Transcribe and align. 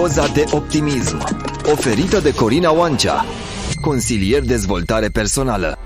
Doza 0.00 0.26
de 0.26 0.44
optimism. 0.50 1.24
Oferită 1.72 2.20
de 2.20 2.34
Corina 2.34 2.72
Oancea, 2.72 3.24
consilier 3.80 4.42
dezvoltare 4.42 5.08
personală. 5.08 5.78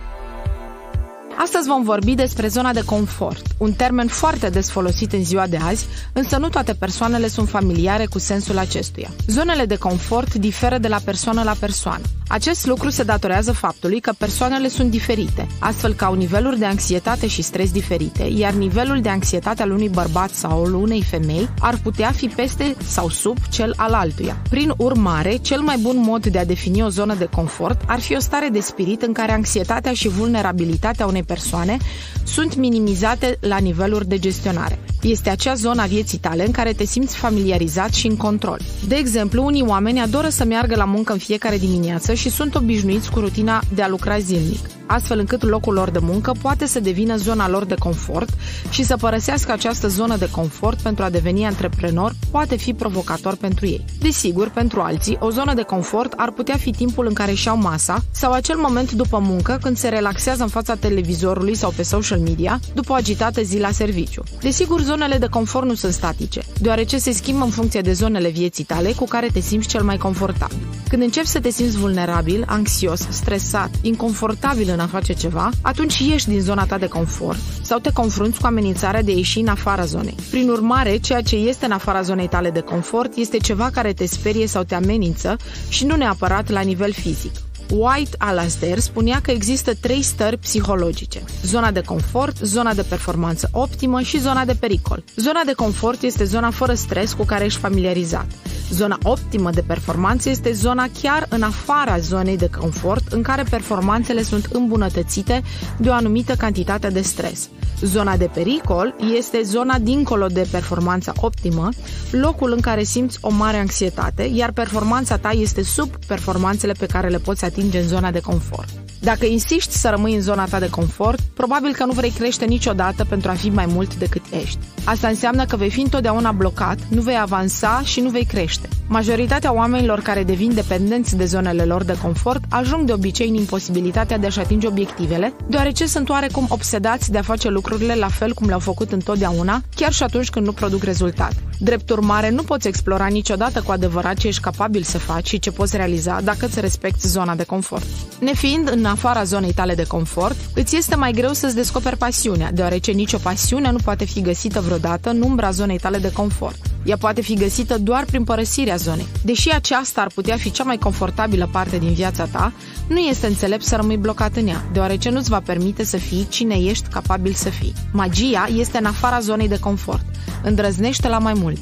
Astăzi 1.43 1.69
vom 1.69 1.83
vorbi 1.83 2.15
despre 2.15 2.49
zona 2.49 2.73
de 2.73 2.85
confort, 2.85 3.47
un 3.59 3.73
termen 3.73 4.07
foarte 4.07 4.49
des 4.49 4.71
folosit 4.71 5.13
în 5.13 5.25
ziua 5.25 5.47
de 5.47 5.57
azi, 5.57 5.87
însă 6.13 6.37
nu 6.37 6.49
toate 6.49 6.75
persoanele 6.75 7.29
sunt 7.29 7.49
familiare 7.49 8.07
cu 8.07 8.19
sensul 8.19 8.59
acestuia. 8.59 9.11
Zonele 9.27 9.65
de 9.65 9.77
confort 9.77 10.35
diferă 10.35 10.79
de 10.79 10.89
la 10.89 10.99
persoană 11.05 11.43
la 11.43 11.55
persoană. 11.61 12.03
Acest 12.29 12.67
lucru 12.67 12.91
se 12.91 13.03
datorează 13.03 13.53
faptului 13.53 14.01
că 14.01 14.13
persoanele 14.19 14.69
sunt 14.69 14.91
diferite, 14.91 15.47
astfel 15.59 15.95
că 15.95 16.05
au 16.05 16.15
niveluri 16.15 16.59
de 16.59 16.65
anxietate 16.65 17.27
și 17.27 17.43
stres 17.43 17.71
diferite, 17.71 18.23
iar 18.23 18.53
nivelul 18.53 19.01
de 19.01 19.09
anxietate 19.09 19.63
al 19.63 19.71
unui 19.71 19.89
bărbat 19.89 20.31
sau 20.31 20.65
al 20.65 20.75
unei 20.75 21.03
femei 21.03 21.49
ar 21.61 21.79
putea 21.83 22.11
fi 22.11 22.27
peste 22.27 22.77
sau 22.87 23.09
sub 23.09 23.37
cel 23.51 23.75
al 23.77 23.93
altuia. 23.93 24.43
Prin 24.51 24.73
urmare, 24.77 25.37
cel 25.37 25.61
mai 25.61 25.77
bun 25.81 25.97
mod 25.97 26.27
de 26.27 26.39
a 26.39 26.45
defini 26.45 26.83
o 26.83 26.89
zonă 26.89 27.15
de 27.15 27.29
confort 27.35 27.81
ar 27.87 28.01
fi 28.01 28.17
o 28.17 28.21
stare 28.21 28.49
de 28.49 28.61
spirit 28.61 29.03
în 29.03 29.13
care 29.13 29.33
anxietatea 29.33 29.93
și 29.93 30.09
vulnerabilitatea 30.09 31.07
unei 31.07 31.23
persoane 31.33 31.77
sunt 32.25 32.57
minimizate 32.57 33.37
la 33.41 33.59
niveluri 33.59 34.09
de 34.09 34.19
gestionare. 34.19 34.79
Este 35.03 35.31
acea 35.31 35.55
zonă 35.55 35.83
a 35.83 35.87
vieții 35.87 36.19
tale 36.19 36.47
în 36.47 36.53
care 36.53 36.73
te 36.73 36.85
simți 36.85 37.17
familiarizat 37.17 37.95
și 37.95 38.07
în 38.07 38.17
control. 38.17 38.61
De 38.89 38.95
exemplu, 38.95 39.45
unii 39.45 39.65
oameni 39.67 40.01
adoră 40.01 40.29
să 40.29 40.45
meargă 40.45 40.77
la 40.77 40.85
muncă 40.85 41.13
în 41.13 41.19
fiecare 41.19 41.59
dimineață 41.59 42.15
și 42.15 42.31
sunt 42.31 42.55
obișnuiți 42.55 43.11
cu 43.11 43.21
rutina 43.21 43.63
de 43.75 43.83
a 43.83 43.89
lucra 43.89 44.19
zilnic 44.19 44.61
astfel 44.91 45.19
încât 45.19 45.43
locul 45.43 45.75
lor 45.75 45.91
de 45.91 45.99
muncă 46.03 46.33
poate 46.43 46.67
să 46.67 46.81
devină 46.81 47.17
zona 47.17 47.49
lor 47.49 47.65
de 47.65 47.75
confort 47.75 48.29
și 48.71 48.85
să 48.85 48.97
părăsească 48.97 49.53
această 49.53 49.89
zonă 49.89 50.17
de 50.17 50.31
confort 50.31 50.81
pentru 50.81 51.05
a 51.05 51.11
deveni 51.11 51.47
antreprenor 51.47 52.13
poate 52.31 52.57
fi 52.57 52.75
provocator 52.75 53.37
pentru 53.37 53.67
ei. 53.67 53.85
Desigur, 54.01 54.49
pentru 54.49 54.81
alții, 54.81 55.17
o 55.21 55.31
zonă 55.31 55.55
de 55.55 55.63
confort 55.63 56.13
ar 56.17 56.31
putea 56.31 56.57
fi 56.57 56.71
timpul 56.71 57.07
în 57.07 57.13
care 57.13 57.33
și-au 57.33 57.57
masa 57.57 57.99
sau 58.11 58.33
acel 58.33 58.57
moment 58.57 58.93
după 58.93 59.19
muncă 59.19 59.59
când 59.63 59.77
se 59.77 59.89
relaxează 59.89 60.43
în 60.43 60.49
fața 60.49 60.75
televizorului 60.75 61.55
sau 61.55 61.73
pe 61.77 61.83
social 61.83 62.19
media 62.19 62.61
după 62.75 62.93
o 62.93 62.95
agitată 62.95 63.43
zi 63.43 63.59
la 63.59 63.71
serviciu. 63.71 64.23
Desigur, 64.41 64.81
zonele 64.91 65.19
de 65.19 65.27
confort 65.27 65.67
nu 65.67 65.75
sunt 65.75 65.93
statice, 65.93 66.43
deoarece 66.61 66.99
se 66.99 67.13
schimbă 67.13 67.45
în 67.45 67.51
funcție 67.51 67.81
de 67.81 67.93
zonele 67.93 68.29
vieții 68.29 68.65
tale 68.65 68.93
cu 68.93 69.05
care 69.05 69.29
te 69.33 69.41
simți 69.41 69.69
cel 69.69 69.83
mai 69.83 69.97
confortabil. 69.97 70.57
Când 70.89 71.03
începi 71.03 71.27
să 71.27 71.41
te 71.41 71.51
simți 71.51 71.77
vulnerabil, 71.77 72.45
anxios, 72.47 73.01
stresat, 73.11 73.71
inconfortabil 73.83 74.71
în 74.73 74.81
a 74.81 74.87
face 74.87 75.13
ceva, 75.13 75.51
atunci 75.63 75.99
ieși 75.99 76.29
din 76.29 76.41
zona 76.41 76.67
ta 76.67 76.79
de 76.79 76.87
confort 76.87 77.39
sau 77.63 77.79
te 77.79 77.93
confrunți 77.93 78.41
cu 78.41 78.47
amenințarea 78.47 79.03
de 79.03 79.11
a 79.11 79.15
ieși 79.15 79.39
în 79.39 79.49
afara 79.49 79.85
zonei. 79.85 80.17
Prin 80.31 80.49
urmare, 80.49 80.97
ceea 80.97 81.21
ce 81.21 81.37
este 81.37 81.65
în 81.65 81.73
afara 81.73 82.03
zonei 82.03 82.29
tale 82.29 82.51
de 82.51 82.61
confort 82.61 83.17
este 83.17 83.37
ceva 83.37 83.71
care 83.73 83.93
te 83.93 84.07
sperie 84.07 84.47
sau 84.47 84.63
te 84.63 84.75
amenință 84.75 85.37
și 85.69 85.85
nu 85.85 85.97
neapărat 85.97 86.49
la 86.49 86.61
nivel 86.61 86.93
fizic. 86.93 87.33
White 87.71 88.17
Alasdair 88.19 88.79
spunea 88.79 89.21
că 89.23 89.31
există 89.31 89.75
trei 89.75 90.03
stări 90.03 90.37
psihologice. 90.37 91.23
Zona 91.43 91.71
de 91.71 91.81
confort, 91.81 92.37
zona 92.37 92.75
de 92.75 92.83
performanță 92.83 93.49
optimă 93.53 94.01
și 94.01 94.21
zona 94.21 94.45
de 94.45 94.55
pericol. 94.55 95.05
Zona 95.17 95.41
de 95.47 95.53
confort 95.53 96.03
este 96.03 96.25
zona 96.25 96.51
fără 96.51 96.75
stres 96.75 97.13
cu 97.13 97.25
care 97.25 97.45
ești 97.45 97.59
familiarizat. 97.59 98.27
Zona 98.71 98.99
optimă 99.03 99.51
de 99.51 99.65
performanță 99.67 100.29
este 100.29 100.53
zona 100.53 100.89
chiar 101.03 101.27
în 101.29 101.43
afara 101.43 101.99
zonei 101.99 102.37
de 102.37 102.51
confort 102.59 103.13
în 103.13 103.23
care 103.23 103.43
performanțele 103.51 104.23
sunt 104.23 104.45
îmbunătățite 104.45 105.43
de 105.79 105.89
o 105.89 105.93
anumită 105.93 106.35
cantitate 106.35 106.89
de 106.89 107.01
stres. 107.01 107.49
Zona 107.81 108.17
de 108.17 108.31
pericol 108.35 108.95
este 109.17 109.43
zona 109.43 109.79
dincolo 109.79 110.27
de 110.27 110.47
performanța 110.51 111.13
optimă, 111.21 111.69
locul 112.11 112.53
în 112.53 112.61
care 112.61 112.83
simți 112.83 113.19
o 113.21 113.31
mare 113.31 113.57
anxietate, 113.57 114.23
iar 114.23 114.53
performanța 114.53 115.17
ta 115.17 115.31
este 115.31 115.63
sub 115.63 115.89
performanțele 116.07 116.73
pe 116.73 116.87
care 116.87 117.09
le 117.09 117.19
poți 117.19 117.45
atinge 117.45 117.60
în 117.63 117.89
zona 117.89 118.11
de 118.11 118.21
confort. 118.21 118.90
Dacă 119.01 119.27
insiști 119.27 119.73
să 119.73 119.89
rămâi 119.89 120.15
în 120.15 120.21
zona 120.21 120.45
ta 120.45 120.59
de 120.59 120.71
confort, 120.71 121.21
probabil 121.35 121.73
că 121.73 121.85
nu 121.85 121.93
vrei 121.93 122.11
crește 122.11 122.45
niciodată 122.45 123.05
pentru 123.05 123.31
a 123.31 123.35
fi 123.35 123.49
mai 123.49 123.67
mult 123.67 123.95
decât 123.95 124.23
ești. 124.43 124.59
Asta 124.85 125.09
înseamnă 125.09 125.45
că 125.45 125.57
vei 125.57 125.71
fi 125.71 125.81
întotdeauna 125.81 126.33
blocat, 126.33 126.79
nu 126.89 127.01
vei 127.01 127.19
avansa 127.21 127.81
și 127.85 128.01
nu 128.01 128.09
vei 128.09 128.25
crește. 128.25 128.69
Majoritatea 128.89 129.55
oamenilor 129.55 130.01
care 130.01 130.25
devin 130.25 130.55
dependenți 130.55 131.17
de 131.17 131.25
zonele 131.25 131.65
lor 131.65 131.85
de 131.85 131.99
confort 132.03 132.43
ajung 132.49 132.87
de 132.87 132.93
obicei 132.93 133.29
în 133.29 133.35
imposibilitatea 133.35 134.19
de 134.19 134.27
a-și 134.27 134.39
atinge 134.39 134.67
obiectivele, 134.67 135.33
deoarece 135.49 135.87
sunt 135.87 136.09
oarecum 136.09 136.47
obsedați 136.49 137.11
de 137.11 137.19
a 137.19 137.23
face 137.23 137.49
lucrurile 137.49 137.95
la 137.95 138.09
fel 138.09 138.35
cum 138.35 138.47
le-au 138.47 138.59
făcut 138.59 138.93
întotdeauna, 138.93 139.63
chiar 139.75 139.93
și 139.93 140.03
atunci 140.03 140.31
când 140.31 140.47
nu 140.47 140.53
produc 140.53 140.83
rezultate. 140.83 141.37
Drept 141.59 141.91
urmare, 141.91 142.31
nu 142.31 142.43
poți 142.43 142.69
explora 142.69 143.07
niciodată 143.07 143.63
cu 143.63 143.71
adevărat 143.71 144.17
ce 144.17 144.27
ești 144.27 144.43
capabil 144.43 144.83
să 144.83 144.99
faci 144.99 145.29
și 145.29 145.39
ce 145.39 145.51
poți 145.51 145.77
realiza 145.77 146.21
dacă 146.25 146.47
îți 146.47 146.61
respecti 146.61 147.09
zona 147.09 147.35
de 147.35 147.45
confort. 147.45 147.87
Nefiind 148.21 148.71
în 148.71 148.85
afara 148.91 149.25
zonei 149.25 149.53
tale 149.53 149.75
de 149.75 149.85
confort, 149.85 150.37
îți 150.55 150.77
este 150.77 150.97
mai 150.97 151.13
greu 151.13 151.33
să-ți 151.33 151.55
descoperi 151.55 151.97
pasiunea, 151.97 152.53
deoarece 152.53 152.91
nicio 152.91 153.19
pasiune 153.19 153.71
nu 153.71 153.79
poate 153.85 154.05
fi 154.05 154.21
găsită 154.21 154.61
vreodată 154.61 155.11
în 155.11 155.23
umbra 155.23 155.51
zonei 155.51 155.79
tale 155.79 155.99
de 155.99 156.13
confort. 156.13 156.59
Ea 156.85 156.97
poate 156.97 157.21
fi 157.21 157.35
găsită 157.35 157.79
doar 157.79 158.05
prin 158.05 158.25
părăsirea 158.25 158.77
zonei. 158.77 159.07
Deși 159.25 159.51
aceasta 159.51 160.01
ar 160.01 160.11
putea 160.15 160.37
fi 160.37 160.51
cea 160.51 160.65
mai 160.65 160.77
confortabilă 160.77 161.49
parte 161.53 161.79
din 161.79 161.93
viața 161.93 162.25
ta, 162.25 162.53
nu 162.89 162.99
este 162.99 163.27
înțelept 163.27 163.65
să 163.65 163.77
rămâi 163.77 163.97
blocat 163.97 164.37
în 164.37 164.47
ea, 164.47 164.65
deoarece 164.73 165.11
nu-ți 165.11 165.31
va 165.31 165.41
permite 165.41 165.85
să 165.85 165.97
fii 165.97 166.27
cine 166.29 166.55
ești 166.55 166.89
capabil 166.89 167.33
să 167.33 167.49
fii. 167.49 167.75
Magia 167.93 168.49
este 168.57 168.79
în 168.79 168.85
afara 168.85 169.21
zonei 169.21 169.49
de 169.49 169.59
confort. 169.59 170.05
Îndrăznește 170.43 171.09
la 171.09 171.19
mai 171.19 171.33
mult. 171.33 171.59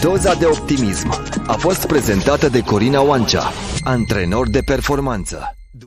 Doza 0.00 0.34
de 0.34 0.46
optimism 0.46 1.08
a 1.46 1.52
fost 1.52 1.86
prezentată 1.86 2.48
de 2.48 2.60
Corina 2.60 3.02
Oancea, 3.02 3.52
antrenor 3.84 4.48
de 4.48 4.60
performanță. 4.60 5.59